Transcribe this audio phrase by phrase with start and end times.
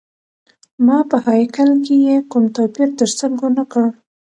[0.85, 3.85] ما په هیکل کي یې کوم توپیر تر سترګو نه کړ.